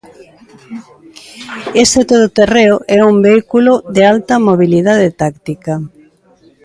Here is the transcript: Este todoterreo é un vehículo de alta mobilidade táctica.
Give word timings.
Este 1.83 2.01
todoterreo 2.11 2.75
é 2.95 2.99
un 3.11 3.17
vehículo 3.27 3.71
de 3.95 4.01
alta 4.13 4.35
mobilidade 4.47 5.07
táctica. 5.21 5.73